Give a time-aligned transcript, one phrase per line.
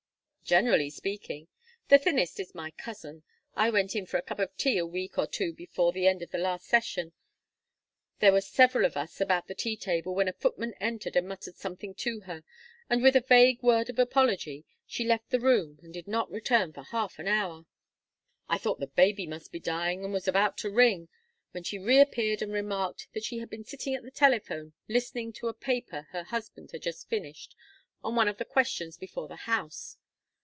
[0.43, 1.47] "Generally speaking.
[1.87, 3.23] The thinnest is my cousin.
[3.55, 6.21] I went in for a cup of tea a week or two before the end
[6.21, 7.13] of last session.
[8.19, 11.55] There were several of us about the tea table when a footman entered and muttered
[11.55, 12.43] something to her,
[12.89, 16.73] and with a vague word of apology she left the room and did not return
[16.73, 17.63] for half an hour.
[18.49, 21.07] I thought the baby must be dying, and was about to ring,
[21.51, 25.47] when she reappeared and remarked that she had been sitting at the telephone listening to
[25.47, 27.55] a paper her husband had just finished
[28.03, 29.95] on one of the questions before the House.